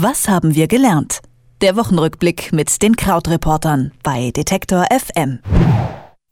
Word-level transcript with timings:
Was 0.00 0.28
haben 0.28 0.54
wir 0.54 0.68
gelernt? 0.68 1.22
Der 1.60 1.74
Wochenrückblick 1.74 2.52
mit 2.52 2.82
den 2.82 2.94
Krautreportern 2.94 3.90
bei 4.04 4.30
Detektor 4.30 4.86
FM. 4.96 5.40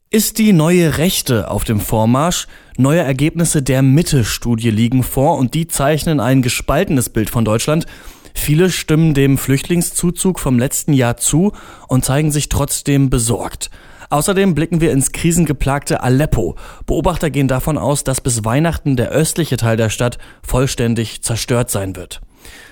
Ist 0.08 0.38
die 0.38 0.52
neue 0.52 0.98
Rechte 0.98 1.50
auf 1.50 1.64
dem 1.64 1.80
Vormarsch? 1.80 2.46
Neue 2.76 3.00
Ergebnisse 3.00 3.64
der 3.64 3.82
Mitte-Studie 3.82 4.70
liegen 4.70 5.02
vor 5.02 5.36
und 5.36 5.54
die 5.54 5.66
zeichnen 5.66 6.20
ein 6.20 6.42
gespaltenes 6.42 7.08
Bild 7.08 7.28
von 7.28 7.44
Deutschland. 7.44 7.86
Viele 8.34 8.70
stimmen 8.70 9.14
dem 9.14 9.36
Flüchtlingszuzug 9.36 10.38
vom 10.38 10.60
letzten 10.60 10.92
Jahr 10.92 11.16
zu 11.16 11.50
und 11.88 12.04
zeigen 12.04 12.30
sich 12.30 12.48
trotzdem 12.48 13.10
besorgt. 13.10 13.70
Außerdem 14.10 14.54
blicken 14.54 14.80
wir 14.80 14.92
ins 14.92 15.10
krisengeplagte 15.10 16.04
Aleppo. 16.04 16.54
Beobachter 16.86 17.30
gehen 17.30 17.48
davon 17.48 17.78
aus, 17.78 18.04
dass 18.04 18.20
bis 18.20 18.44
Weihnachten 18.44 18.94
der 18.94 19.08
östliche 19.08 19.56
Teil 19.56 19.76
der 19.76 19.90
Stadt 19.90 20.18
vollständig 20.44 21.24
zerstört 21.24 21.68
sein 21.68 21.96
wird. 21.96 22.20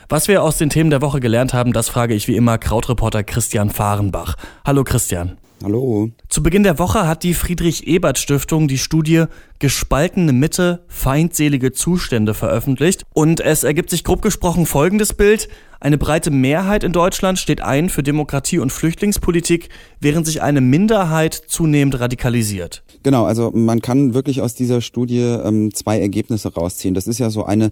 Was 0.08 0.28
wir 0.28 0.42
aus 0.42 0.58
den 0.58 0.70
Themen 0.70 0.90
der 0.90 1.02
Woche 1.02 1.20
gelernt 1.20 1.54
haben, 1.54 1.72
das 1.72 1.88
frage 1.88 2.14
ich 2.14 2.28
wie 2.28 2.36
immer 2.36 2.58
Krautreporter 2.58 3.24
Christian 3.24 3.70
Fahrenbach. 3.70 4.36
Hallo 4.64 4.84
Christian. 4.84 5.38
Hallo. 5.62 6.10
Zu 6.28 6.42
Beginn 6.42 6.62
der 6.62 6.78
Woche 6.78 7.06
hat 7.06 7.22
die 7.22 7.32
Friedrich-Ebert-Stiftung 7.32 8.68
die 8.68 8.76
Studie 8.76 9.24
Gespaltene 9.64 10.34
Mitte, 10.34 10.84
feindselige 10.88 11.72
Zustände 11.72 12.34
veröffentlicht. 12.34 13.04
Und 13.14 13.40
es 13.40 13.64
ergibt 13.64 13.88
sich 13.88 14.04
grob 14.04 14.20
gesprochen 14.20 14.66
folgendes 14.66 15.14
Bild. 15.14 15.48
Eine 15.84 15.98
breite 15.98 16.30
Mehrheit 16.30 16.82
in 16.82 16.92
Deutschland 16.92 17.38
steht 17.38 17.60
ein 17.60 17.90
für 17.90 18.02
Demokratie 18.02 18.58
und 18.58 18.72
Flüchtlingspolitik, 18.72 19.68
während 20.00 20.24
sich 20.24 20.40
eine 20.40 20.62
Minderheit 20.62 21.34
zunehmend 21.34 22.00
radikalisiert. 22.00 22.82
Genau, 23.02 23.26
also 23.26 23.50
man 23.50 23.82
kann 23.82 24.14
wirklich 24.14 24.40
aus 24.40 24.54
dieser 24.54 24.80
Studie 24.80 25.20
ähm, 25.20 25.74
zwei 25.74 26.00
Ergebnisse 26.00 26.54
rausziehen. 26.54 26.94
Das 26.94 27.06
ist 27.06 27.18
ja 27.18 27.28
so 27.28 27.44
eine 27.44 27.70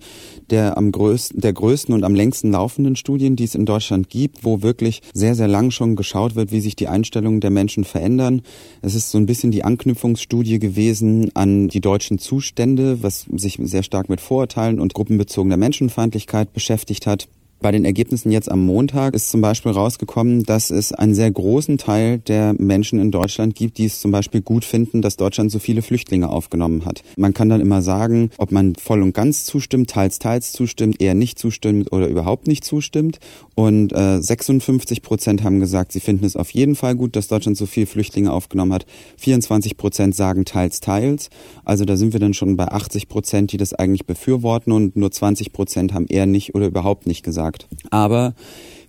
der 0.51 0.77
am 0.77 0.93
größten, 0.93 1.41
der 1.41 1.55
größten 1.55 1.95
und 1.95 2.05
am 2.05 2.15
längsten 2.15 2.51
laufenden 2.51 2.97
Studien, 2.97 3.35
die 3.35 3.45
es 3.45 3.55
in 3.55 3.65
Deutschland 3.65 4.11
gibt, 4.11 4.45
wo 4.45 4.61
wirklich 4.61 5.01
sehr, 5.15 5.35
sehr 5.35 5.49
lang 5.49 5.71
schon 5.71 5.97
geschaut 5.97 6.35
wird, 6.35 6.53
wie 6.53 6.61
sich 6.61 6.77
die 6.77 6.89
Einstellungen 6.89 7.41
der 7.41 7.51
Menschen 7.51 7.85
verändern. 7.85 8.43
Es 8.83 8.95
ist 8.95 9.11
so 9.11 9.17
ein 9.17 9.25
bisschen 9.25 9.53
die 9.53 9.65
Anknüpfungsstudie 9.65 10.59
gewesen 10.59 11.31
an 11.35 11.69
die 11.69 11.81
deutschen 11.83 12.19
Zustände, 12.19 13.03
was 13.03 13.27
sich 13.31 13.59
sehr 13.63 13.83
stark 13.83 14.09
mit 14.09 14.23
Vorurteilen 14.23 14.81
und 14.81 14.95
gruppenbezogener 14.95 15.59
Menschenfeindlichkeit 15.59 16.55
beschäftigt 16.55 17.07
hat. 17.07 17.29
Bei 17.63 17.71
den 17.71 17.85
Ergebnissen 17.85 18.33
jetzt 18.33 18.51
am 18.51 18.67
Montag 18.67 19.15
ist 19.15 19.31
zum 19.31 19.41
Beispiel 19.41 19.71
rausgekommen, 19.71 20.43
dass 20.43 20.73
es 20.73 20.93
einen 20.93 21.15
sehr 21.15 21.31
großen 21.31 21.79
Teil 21.79 22.19
der 22.19 22.57
Menschen 22.59 22.99
in 22.99 23.13
Deutschland 23.13 23.55
gibt, 23.55 23.79
die 23.79 23.85
es 23.85 24.01
zum 24.01 24.11
Beispiel 24.11 24.41
gut 24.41 24.65
finden, 24.65 25.01
dass 25.01 25.17
Deutschland 25.17 25.53
so 25.53 25.61
viele 25.61 25.81
Flüchtlinge 25.81 26.29
aufgenommen 26.29 26.85
hat. 26.85 27.05
Man 27.17 27.35
kann 27.35 27.49
dann 27.49 27.61
immer 27.61 27.81
sagen, 27.81 28.31
ob 28.37 28.51
man 28.51 28.75
voll 28.75 29.01
und 29.01 29.15
ganz 29.15 29.45
zustimmt, 29.45 29.91
teils, 29.91 30.19
teils 30.19 30.51
zustimmt, 30.51 31.01
eher 31.01 31.15
nicht 31.15 31.39
zustimmt 31.39 31.93
oder 31.93 32.09
überhaupt 32.09 32.49
nicht 32.49 32.65
zustimmt. 32.65 33.21
Und 33.55 33.93
äh, 33.93 34.21
56 34.21 35.03
Prozent 35.03 35.45
haben 35.45 35.61
gesagt, 35.61 35.93
sie 35.93 36.01
finden 36.01 36.25
es 36.25 36.35
auf 36.35 36.51
jeden 36.51 36.75
Fall 36.75 36.97
gut, 36.97 37.15
dass 37.15 37.29
Deutschland 37.29 37.57
so 37.57 37.67
viele 37.67 37.87
Flüchtlinge 37.87 38.33
aufgenommen 38.33 38.73
hat. 38.73 38.87
24 39.19 39.77
Prozent 39.77 40.17
sagen 40.17 40.45
teils, 40.45 40.81
teils. 40.81 41.31
Also 41.65 41.85
da 41.85 41.97
sind 41.97 42.13
wir 42.13 42.19
dann 42.19 42.35
schon 42.35 42.57
bei 42.57 42.67
80 42.67 43.09
Prozent, 43.09 43.53
die 43.53 43.57
das 43.57 43.73
eigentlich 43.73 44.05
befürworten 44.05 44.73
und 44.73 44.97
nur 44.97 45.13
20 45.13 45.53
Prozent 45.53 45.95
haben 45.95 46.07
eher 46.09 46.27
nicht 46.27 46.57
oder 46.57 46.67
überhaupt 46.67 47.07
nicht 47.07 47.23
gesagt 47.23 47.52
gesagt. 47.53 47.67
Aber 47.91 48.35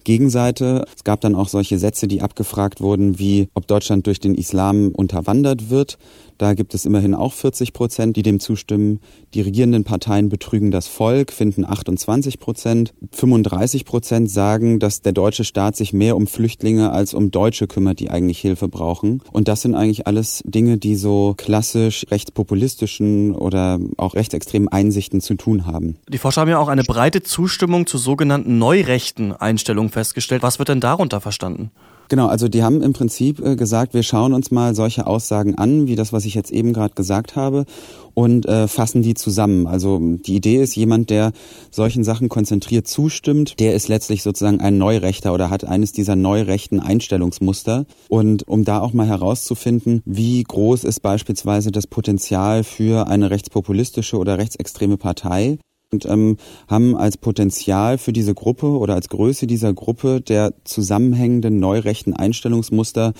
Gegenseite. 0.03 0.85
Es 0.95 1.03
gab 1.03 1.21
dann 1.21 1.35
auch 1.35 1.47
solche 1.47 1.79
Sätze, 1.79 2.07
die 2.07 2.21
abgefragt 2.21 2.81
wurden, 2.81 3.19
wie 3.19 3.49
ob 3.53 3.67
Deutschland 3.67 4.07
durch 4.07 4.19
den 4.19 4.35
Islam 4.35 4.89
unterwandert 4.89 5.69
wird. 5.69 5.97
Da 6.37 6.55
gibt 6.55 6.73
es 6.73 6.85
immerhin 6.85 7.13
auch 7.13 7.31
40 7.31 7.73
Prozent, 7.73 8.17
die 8.17 8.21
dem 8.21 8.39
zustimmen. 8.39 8.99
Die 9.33 9.41
regierenden 9.41 9.83
Parteien 9.83 10.29
betrügen 10.29 10.71
das 10.71 10.87
Volk, 10.87 11.31
finden 11.31 11.63
28 11.63 12.39
Prozent. 12.39 12.93
35 13.11 13.85
Prozent 13.85 14.29
sagen, 14.29 14.79
dass 14.79 15.01
der 15.01 15.13
deutsche 15.13 15.43
Staat 15.43 15.75
sich 15.75 15.93
mehr 15.93 16.15
um 16.15 16.27
Flüchtlinge 16.27 16.91
als 16.91 17.13
um 17.13 17.31
Deutsche 17.31 17.67
kümmert, 17.67 17.99
die 17.99 18.09
eigentlich 18.09 18.39
Hilfe 18.39 18.67
brauchen. 18.67 19.21
Und 19.31 19.47
das 19.47 19.61
sind 19.61 19.75
eigentlich 19.75 20.07
alles 20.07 20.43
Dinge, 20.45 20.77
die 20.77 20.95
so 20.95 21.33
klassisch 21.37 22.05
rechtspopulistischen 22.09 23.33
oder 23.35 23.79
auch 23.97 24.15
rechtsextremen 24.15 24.67
Einsichten 24.67 25.21
zu 25.21 25.35
tun 25.35 25.65
haben. 25.65 25.95
Die 26.09 26.17
Forscher 26.17 26.41
haben 26.41 26.49
ja 26.49 26.59
auch 26.59 26.67
eine 26.67 26.83
breite 26.83 27.23
Zustimmung 27.23 27.87
zur 27.87 27.99
sogenannten 27.99 28.57
neurechten 28.57 29.31
Einstellung 29.31 29.89
festgestellt. 29.93 30.43
Was 30.43 30.59
wird 30.59 30.69
denn 30.69 30.81
darunter 30.81 31.21
verstanden? 31.21 31.71
Genau, 32.09 32.27
also 32.27 32.47
die 32.47 32.63
haben 32.63 32.81
im 32.81 32.93
Prinzip 32.93 33.39
äh, 33.39 33.55
gesagt, 33.55 33.93
wir 33.93 34.03
schauen 34.03 34.33
uns 34.33 34.51
mal 34.51 34.75
solche 34.75 35.07
Aussagen 35.07 35.55
an, 35.55 35.87
wie 35.87 35.95
das, 35.95 36.13
was 36.13 36.25
ich 36.25 36.35
jetzt 36.35 36.51
eben 36.51 36.73
gerade 36.73 36.93
gesagt 36.93 37.35
habe, 37.35 37.65
und 38.13 38.45
äh, 38.45 38.67
fassen 38.67 39.01
die 39.01 39.13
zusammen. 39.13 39.65
Also 39.65 39.99
die 39.99 40.35
Idee 40.35 40.61
ist, 40.61 40.75
jemand, 40.75 41.09
der 41.09 41.31
solchen 41.71 42.03
Sachen 42.03 42.29
konzentriert 42.29 42.87
zustimmt, 42.87 43.59
der 43.59 43.73
ist 43.73 43.87
letztlich 43.87 44.21
sozusagen 44.21 44.59
ein 44.59 44.77
Neurechter 44.77 45.33
oder 45.33 45.49
hat 45.49 45.63
eines 45.65 45.91
dieser 45.91 46.15
neurechten 46.15 46.79
Einstellungsmuster. 46.79 47.85
Und 48.09 48.47
um 48.47 48.63
da 48.63 48.79
auch 48.81 48.93
mal 48.93 49.07
herauszufinden, 49.07 50.01
wie 50.05 50.43
groß 50.43 50.83
ist 50.83 50.99
beispielsweise 50.99 51.71
das 51.71 51.87
Potenzial 51.87 52.63
für 52.63 53.07
eine 53.07 53.31
rechtspopulistische 53.31 54.17
oder 54.17 54.37
rechtsextreme 54.37 54.97
Partei, 54.97 55.57
und 55.93 56.05
ähm, 56.05 56.37
haben 56.67 56.97
als 56.97 57.17
Potenzial 57.17 57.97
für 57.97 58.11
diese 58.11 58.33
Gruppe 58.33 58.65
oder 58.65 58.95
als 58.95 59.07
Größe 59.09 59.47
dieser 59.47 59.73
Gruppe 59.73 60.19
der 60.19 60.53
zusammenhängenden 60.65 61.59
neurechten 61.59 62.13
Einstellungsmuster 62.13 63.13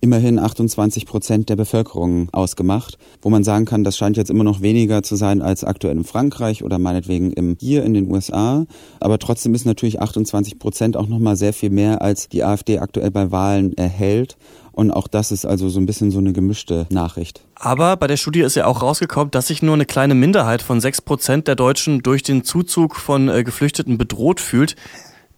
immerhin 0.00 0.38
28 0.38 1.06
Prozent 1.06 1.48
der 1.48 1.56
Bevölkerung 1.56 2.28
ausgemacht, 2.32 2.98
wo 3.22 3.30
man 3.30 3.44
sagen 3.44 3.64
kann, 3.64 3.84
das 3.84 3.96
scheint 3.96 4.16
jetzt 4.16 4.30
immer 4.30 4.44
noch 4.44 4.60
weniger 4.60 5.02
zu 5.02 5.16
sein 5.16 5.42
als 5.42 5.64
aktuell 5.64 5.96
in 5.96 6.04
Frankreich 6.04 6.62
oder 6.62 6.78
meinetwegen 6.78 7.32
im, 7.32 7.56
hier 7.60 7.84
in 7.84 7.94
den 7.94 8.10
USA. 8.10 8.66
Aber 9.00 9.18
trotzdem 9.18 9.54
ist 9.54 9.66
natürlich 9.66 10.00
28 10.00 10.58
Prozent 10.58 10.96
auch 10.96 11.08
nochmal 11.08 11.36
sehr 11.36 11.52
viel 11.52 11.70
mehr, 11.70 12.02
als 12.02 12.28
die 12.28 12.44
AfD 12.44 12.78
aktuell 12.78 13.10
bei 13.10 13.30
Wahlen 13.30 13.76
erhält. 13.76 14.36
Und 14.72 14.92
auch 14.92 15.08
das 15.08 15.32
ist 15.32 15.44
also 15.44 15.68
so 15.68 15.80
ein 15.80 15.86
bisschen 15.86 16.12
so 16.12 16.18
eine 16.18 16.32
gemischte 16.32 16.86
Nachricht. 16.90 17.42
Aber 17.56 17.96
bei 17.96 18.06
der 18.06 18.16
Studie 18.16 18.42
ist 18.42 18.54
ja 18.54 18.66
auch 18.66 18.80
rausgekommen, 18.80 19.32
dass 19.32 19.48
sich 19.48 19.60
nur 19.60 19.74
eine 19.74 19.86
kleine 19.86 20.14
Minderheit 20.14 20.62
von 20.62 20.80
sechs 20.80 21.02
Prozent 21.02 21.48
der 21.48 21.56
Deutschen 21.56 22.02
durch 22.02 22.22
den 22.22 22.44
Zuzug 22.44 22.94
von 22.94 23.28
äh, 23.28 23.42
Geflüchteten 23.42 23.98
bedroht 23.98 24.40
fühlt. 24.40 24.76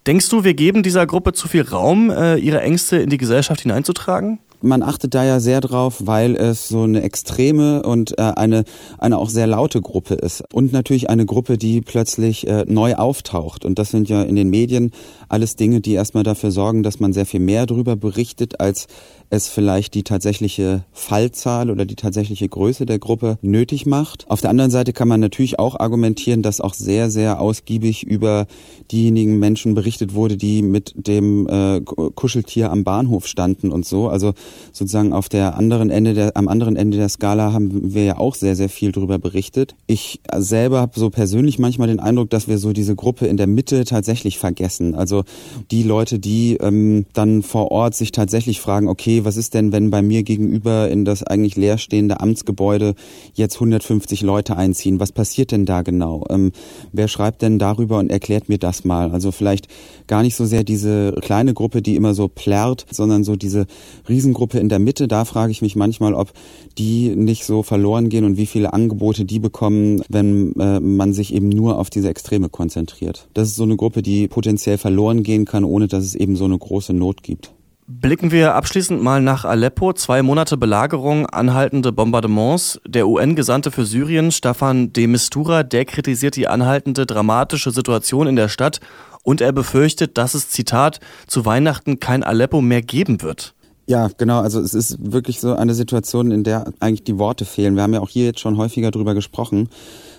Denkst 0.06 0.28
du, 0.28 0.44
wir 0.44 0.52
geben 0.52 0.82
dieser 0.82 1.06
Gruppe 1.06 1.32
zu 1.32 1.48
viel 1.48 1.62
Raum, 1.62 2.10
äh, 2.10 2.36
ihre 2.36 2.60
Ängste 2.60 2.98
in 2.98 3.08
die 3.08 3.16
Gesellschaft 3.16 3.62
hineinzutragen? 3.62 4.40
Man 4.62 4.82
achtet 4.82 5.14
da 5.14 5.24
ja 5.24 5.40
sehr 5.40 5.60
drauf, 5.60 6.02
weil 6.04 6.36
es 6.36 6.68
so 6.68 6.82
eine 6.82 7.02
extreme 7.02 7.82
und 7.82 8.18
äh, 8.18 8.22
eine, 8.22 8.64
eine 8.98 9.18
auch 9.18 9.28
sehr 9.28 9.46
laute 9.46 9.80
Gruppe 9.80 10.14
ist. 10.14 10.42
Und 10.52 10.72
natürlich 10.72 11.10
eine 11.10 11.26
Gruppe, 11.26 11.58
die 11.58 11.80
plötzlich 11.80 12.46
äh, 12.46 12.64
neu 12.66 12.94
auftaucht. 12.94 13.64
Und 13.64 13.78
das 13.78 13.90
sind 13.90 14.08
ja 14.08 14.22
in 14.22 14.36
den 14.36 14.50
Medien 14.50 14.92
alles 15.28 15.56
Dinge, 15.56 15.80
die 15.80 15.92
erstmal 15.92 16.24
dafür 16.24 16.50
sorgen, 16.50 16.82
dass 16.82 17.00
man 17.00 17.12
sehr 17.12 17.26
viel 17.26 17.40
mehr 17.40 17.66
darüber 17.66 17.96
berichtet, 17.96 18.60
als 18.60 18.86
es 19.30 19.48
vielleicht 19.48 19.94
die 19.94 20.02
tatsächliche 20.02 20.84
Fallzahl 20.92 21.70
oder 21.70 21.86
die 21.86 21.94
tatsächliche 21.94 22.48
Größe 22.48 22.84
der 22.84 22.98
Gruppe 22.98 23.38
nötig 23.42 23.86
macht. 23.86 24.28
Auf 24.28 24.40
der 24.40 24.50
anderen 24.50 24.72
Seite 24.72 24.92
kann 24.92 25.06
man 25.06 25.20
natürlich 25.20 25.58
auch 25.58 25.78
argumentieren, 25.78 26.42
dass 26.42 26.60
auch 26.60 26.74
sehr, 26.74 27.10
sehr 27.10 27.40
ausgiebig 27.40 28.02
über 28.02 28.46
diejenigen 28.90 29.38
Menschen 29.38 29.74
berichtet 29.74 30.14
wurde, 30.14 30.36
die 30.36 30.62
mit 30.62 30.94
dem 30.96 31.46
äh, 31.48 31.80
Kuscheltier 31.80 32.72
am 32.72 32.82
Bahnhof 32.82 33.28
standen 33.28 33.70
und 33.70 33.86
so. 33.86 34.08
Also 34.08 34.32
sozusagen 34.72 35.12
auf 35.12 35.28
der 35.28 35.56
anderen 35.56 35.90
Ende 35.90 36.14
der, 36.14 36.36
am 36.36 36.48
anderen 36.48 36.76
Ende 36.76 36.96
der 36.96 37.08
Skala 37.08 37.52
haben 37.52 37.94
wir 37.94 38.04
ja 38.04 38.18
auch 38.18 38.34
sehr, 38.34 38.56
sehr 38.56 38.68
viel 38.68 38.92
darüber 38.92 39.18
berichtet. 39.18 39.74
Ich 39.86 40.20
selber 40.36 40.80
habe 40.80 40.98
so 40.98 41.10
persönlich 41.10 41.58
manchmal 41.58 41.88
den 41.88 42.00
Eindruck, 42.00 42.30
dass 42.30 42.48
wir 42.48 42.58
so 42.58 42.72
diese 42.72 42.94
Gruppe 42.94 43.26
in 43.26 43.36
der 43.36 43.46
Mitte 43.46 43.84
tatsächlich 43.84 44.38
vergessen. 44.38 44.94
Also 44.94 45.24
die 45.70 45.82
Leute, 45.82 46.18
die 46.18 46.56
ähm, 46.56 47.06
dann 47.12 47.42
vor 47.42 47.70
Ort 47.70 47.94
sich 47.94 48.12
tatsächlich 48.12 48.60
fragen, 48.60 48.88
okay, 48.88 49.24
was 49.24 49.36
ist 49.36 49.54
denn, 49.54 49.72
wenn 49.72 49.90
bei 49.90 50.02
mir 50.02 50.22
gegenüber 50.22 50.88
in 50.90 51.04
das 51.04 51.22
eigentlich 51.22 51.56
leerstehende 51.56 52.20
Amtsgebäude 52.20 52.94
jetzt 53.34 53.56
150 53.56 54.22
Leute 54.22 54.56
einziehen? 54.56 55.00
Was 55.00 55.12
passiert 55.12 55.52
denn 55.52 55.66
da 55.66 55.82
genau? 55.82 56.24
Ähm, 56.30 56.52
wer 56.92 57.08
schreibt 57.08 57.42
denn 57.42 57.58
darüber 57.58 57.98
und 57.98 58.10
erklärt 58.10 58.48
mir 58.48 58.58
das 58.58 58.84
mal? 58.84 59.10
Also 59.12 59.32
vielleicht 59.32 59.68
gar 60.06 60.22
nicht 60.22 60.36
so 60.36 60.44
sehr 60.44 60.64
diese 60.64 61.12
kleine 61.20 61.54
Gruppe, 61.54 61.82
die 61.82 61.96
immer 61.96 62.14
so 62.14 62.28
plärrt, 62.28 62.86
sondern 62.90 63.24
so 63.24 63.36
diese 63.36 63.66
Riesengruppe 64.08 64.39
in 64.40 64.68
der 64.68 64.78
Mitte. 64.78 65.08
Da 65.08 65.24
frage 65.24 65.52
ich 65.52 65.62
mich 65.62 65.76
manchmal, 65.76 66.14
ob 66.14 66.32
die 66.78 67.14
nicht 67.16 67.44
so 67.44 67.62
verloren 67.62 68.08
gehen 68.08 68.24
und 68.24 68.36
wie 68.36 68.46
viele 68.46 68.72
Angebote 68.72 69.24
die 69.24 69.38
bekommen, 69.38 70.02
wenn 70.08 70.54
äh, 70.58 70.80
man 70.80 71.12
sich 71.12 71.34
eben 71.34 71.48
nur 71.48 71.78
auf 71.78 71.90
diese 71.90 72.08
Extreme 72.08 72.48
konzentriert. 72.48 73.28
Das 73.34 73.48
ist 73.48 73.56
so 73.56 73.64
eine 73.64 73.76
Gruppe, 73.76 74.02
die 74.02 74.28
potenziell 74.28 74.78
verloren 74.78 75.22
gehen 75.22 75.44
kann, 75.44 75.64
ohne 75.64 75.88
dass 75.88 76.04
es 76.04 76.14
eben 76.14 76.36
so 76.36 76.44
eine 76.44 76.58
große 76.58 76.92
Not 76.92 77.22
gibt. 77.22 77.52
Blicken 77.92 78.30
wir 78.30 78.54
abschließend 78.54 79.02
mal 79.02 79.20
nach 79.20 79.44
Aleppo. 79.44 79.92
Zwei 79.92 80.22
Monate 80.22 80.56
Belagerung, 80.56 81.26
anhaltende 81.26 81.90
Bombardements. 81.90 82.80
Der 82.86 83.08
UN-Gesandte 83.08 83.72
für 83.72 83.84
Syrien, 83.84 84.30
Staffan 84.30 84.92
de 84.92 85.08
Mistura, 85.08 85.64
der 85.64 85.84
kritisiert 85.86 86.36
die 86.36 86.46
anhaltende 86.46 87.04
dramatische 87.04 87.72
Situation 87.72 88.28
in 88.28 88.36
der 88.36 88.48
Stadt 88.48 88.78
und 89.24 89.40
er 89.40 89.50
befürchtet, 89.50 90.18
dass 90.18 90.34
es, 90.34 90.50
Zitat, 90.50 91.00
zu 91.26 91.44
Weihnachten 91.44 91.98
kein 91.98 92.22
Aleppo 92.22 92.60
mehr 92.60 92.80
geben 92.80 93.22
wird. 93.22 93.54
Ja, 93.90 94.08
genau. 94.16 94.38
Also 94.38 94.60
es 94.60 94.72
ist 94.72 94.98
wirklich 95.12 95.40
so 95.40 95.52
eine 95.56 95.74
Situation, 95.74 96.30
in 96.30 96.44
der 96.44 96.72
eigentlich 96.78 97.02
die 97.02 97.18
Worte 97.18 97.44
fehlen. 97.44 97.74
Wir 97.74 97.82
haben 97.82 97.92
ja 97.92 97.98
auch 97.98 98.08
hier 98.08 98.26
jetzt 98.26 98.38
schon 98.38 98.56
häufiger 98.56 98.92
drüber 98.92 99.14
gesprochen. 99.14 99.68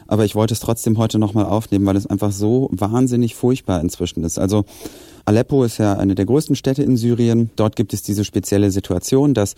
aber 0.07 0.25
ich 0.25 0.35
wollte 0.35 0.53
es 0.53 0.59
trotzdem 0.59 0.97
heute 0.97 1.19
nochmal 1.19 1.45
aufnehmen, 1.45 1.85
weil 1.85 1.95
es 1.95 2.05
einfach 2.05 2.33
so 2.33 2.67
wahnsinnig 2.73 3.33
furchtbar 3.33 3.79
inzwischen 3.79 4.25
ist. 4.25 4.39
Also 4.39 4.65
Aleppo 5.23 5.63
ist 5.63 5.77
ja 5.77 5.93
eine 5.93 6.15
der 6.15 6.25
größten 6.25 6.57
Städte 6.57 6.83
in 6.83 6.97
Syrien. 6.97 7.49
Dort 7.55 7.77
gibt 7.77 7.93
es 7.93 8.01
diese 8.01 8.25
spezielle 8.25 8.71
Situation, 8.71 9.33
dass 9.33 9.55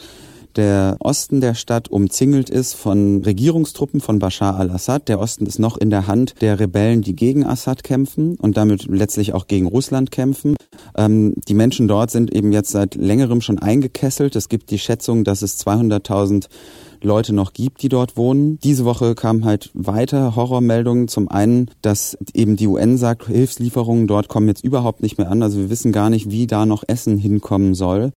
der 0.55 0.97
Osten 0.99 1.41
der 1.41 1.53
Stadt 1.53 1.89
umzingelt 1.89 2.49
ist 2.49 2.73
von 2.73 3.23
Regierungstruppen 3.23 4.01
von 4.01 4.19
Bashar 4.19 4.57
al-Assad. 4.57 5.07
Der 5.09 5.19
Osten 5.19 5.45
ist 5.45 5.59
noch 5.59 5.77
in 5.77 5.89
der 5.89 6.07
Hand 6.07 6.35
der 6.41 6.59
Rebellen, 6.59 7.01
die 7.01 7.15
gegen 7.15 7.45
Assad 7.45 7.83
kämpfen 7.83 8.35
und 8.35 8.57
damit 8.57 8.85
letztlich 8.85 9.33
auch 9.33 9.47
gegen 9.47 9.67
Russland 9.67 10.11
kämpfen. 10.11 10.55
Ähm, 10.95 11.33
die 11.47 11.53
Menschen 11.53 11.87
dort 11.87 12.11
sind 12.11 12.33
eben 12.33 12.51
jetzt 12.51 12.71
seit 12.71 12.95
längerem 12.95 13.41
schon 13.41 13.59
eingekesselt. 13.59 14.35
Es 14.35 14.49
gibt 14.49 14.71
die 14.71 14.79
Schätzung, 14.79 15.23
dass 15.23 15.41
es 15.41 15.65
200.000 15.65 16.47
Leute 17.01 17.33
noch 17.33 17.53
gibt, 17.53 17.81
die 17.81 17.89
dort 17.89 18.15
wohnen. 18.17 18.57
Diese 18.63 18.85
Woche 18.85 19.13
kamen 19.15 19.45
halt 19.45 19.69
weiter 19.73 20.35
Horrormeldungen. 20.35 21.07
Zum 21.07 21.27
einen, 21.27 21.69
dass 21.81 22.17
eben 22.33 22.55
die 22.55 22.67
UN 22.67 22.97
sagt, 22.97 23.27
Hilfslieferungen 23.27 24.07
dort 24.07 24.29
kommen 24.29 24.47
jetzt 24.47 24.63
überhaupt 24.63 25.03
nicht 25.03 25.17
mehr 25.17 25.29
an. 25.29 25.43
Also 25.43 25.59
wir 25.59 25.69
wissen 25.69 25.91
gar 25.91 26.09
nicht, 26.09 26.29
wie 26.31 26.47
da 26.47 26.65
noch 26.65 26.83
Essen 26.87 27.17
hinkommen 27.17 27.75
soll. 27.75 28.11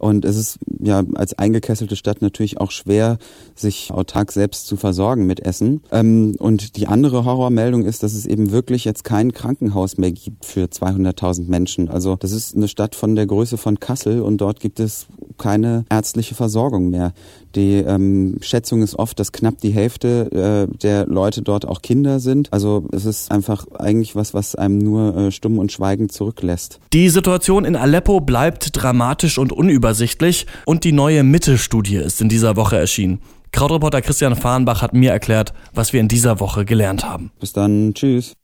Und 0.00 0.24
es 0.24 0.36
ist 0.36 0.58
ja 0.82 1.02
als 1.14 1.38
eingekesselte 1.38 1.94
Stadt 1.94 2.22
natürlich 2.22 2.58
auch 2.58 2.70
schwer, 2.70 3.18
sich 3.54 3.92
autark 3.92 4.32
selbst 4.32 4.66
zu 4.66 4.76
versorgen 4.76 5.26
mit 5.26 5.40
Essen. 5.40 5.82
Ähm, 5.92 6.36
und 6.38 6.76
die 6.76 6.86
andere 6.86 7.26
Horrormeldung 7.26 7.84
ist, 7.84 8.02
dass 8.02 8.14
es 8.14 8.24
eben 8.24 8.50
wirklich 8.50 8.86
jetzt 8.86 9.04
kein 9.04 9.32
Krankenhaus 9.32 9.98
mehr 9.98 10.10
gibt 10.10 10.46
für 10.46 10.64
200.000 10.64 11.48
Menschen. 11.48 11.90
Also 11.90 12.16
das 12.16 12.32
ist 12.32 12.56
eine 12.56 12.66
Stadt 12.66 12.94
von 12.94 13.14
der 13.14 13.26
Größe 13.26 13.58
von 13.58 13.78
Kassel 13.78 14.22
und 14.22 14.38
dort 14.38 14.60
gibt 14.60 14.80
es 14.80 15.06
keine 15.40 15.84
ärztliche 15.90 16.36
Versorgung 16.36 16.90
mehr. 16.90 17.12
Die 17.56 17.78
ähm, 17.78 18.38
Schätzung 18.40 18.82
ist 18.82 18.94
oft, 18.94 19.18
dass 19.18 19.32
knapp 19.32 19.60
die 19.60 19.70
Hälfte 19.70 20.68
äh, 20.70 20.76
der 20.78 21.06
Leute 21.06 21.42
dort 21.42 21.66
auch 21.66 21.82
Kinder 21.82 22.20
sind. 22.20 22.52
Also 22.52 22.86
es 22.92 23.04
ist 23.04 23.32
einfach 23.32 23.66
eigentlich 23.76 24.14
was, 24.14 24.34
was 24.34 24.54
einem 24.54 24.78
nur 24.78 25.16
äh, 25.16 25.32
stumm 25.32 25.58
und 25.58 25.72
schweigend 25.72 26.12
zurücklässt. 26.12 26.78
Die 26.92 27.08
Situation 27.08 27.64
in 27.64 27.74
Aleppo 27.74 28.20
bleibt 28.20 28.70
dramatisch 28.72 29.38
und 29.38 29.52
unübersichtlich 29.52 30.46
und 30.64 30.84
die 30.84 30.92
neue 30.92 31.24
Mitte-Studie 31.24 31.96
ist 31.96 32.20
in 32.20 32.28
dieser 32.28 32.54
Woche 32.54 32.76
erschienen. 32.76 33.20
Krautreporter 33.52 34.00
Christian 34.00 34.36
Fahrenbach 34.36 34.80
hat 34.80 34.94
mir 34.94 35.10
erklärt, 35.10 35.52
was 35.74 35.92
wir 35.92 36.00
in 36.00 36.06
dieser 36.06 36.38
Woche 36.38 36.64
gelernt 36.64 37.04
haben. 37.04 37.32
Bis 37.40 37.52
dann, 37.52 37.94
tschüss. 37.94 38.34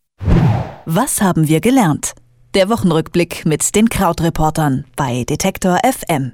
Was 0.84 1.20
haben 1.20 1.46
wir 1.46 1.60
gelernt? 1.60 2.14
Der 2.54 2.68
Wochenrückblick 2.68 3.44
mit 3.44 3.74
den 3.74 3.88
Krautreportern 3.88 4.84
bei 4.96 5.24
Detektor 5.24 5.78
FM. 5.84 6.32